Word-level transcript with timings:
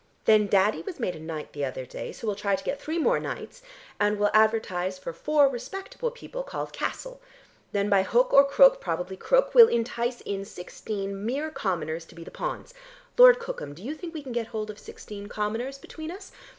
Then 0.25 0.47
Daddy 0.47 0.81
was 0.81 0.99
made 0.99 1.15
a 1.15 1.19
knight 1.19 1.53
the 1.53 1.63
other 1.63 1.85
day, 1.85 2.11
so 2.11 2.25
we'll 2.25 2.35
try 2.35 2.55
to 2.55 2.63
get 2.63 2.81
three 2.81 2.97
more 2.97 3.19
knights, 3.19 3.61
and 3.99 4.17
we'll 4.17 4.31
advertise 4.33 4.97
for 4.97 5.13
four 5.13 5.47
respectable 5.47 6.09
people 6.09 6.41
called 6.41 6.73
Castle. 6.73 7.21
Then 7.71 7.87
by 7.87 8.01
hook 8.01 8.33
or 8.33 8.43
crook, 8.43 8.81
probably 8.81 9.15
crook, 9.15 9.53
we'll 9.53 9.67
entice 9.67 10.21
in 10.21 10.43
sixteen 10.43 11.23
mere 11.23 11.51
commoners 11.51 12.05
to 12.05 12.15
be 12.15 12.23
the 12.23 12.31
pawns. 12.31 12.73
Lord 13.15 13.37
Cookham, 13.37 13.75
do 13.75 13.83
you 13.83 13.93
think 13.93 14.15
we 14.15 14.23
can 14.23 14.31
get 14.33 14.47
hold 14.47 14.71
of 14.71 14.79
sixteen 14.79 15.27
commoners 15.27 15.77
between 15.77 16.09
us? 16.09 16.31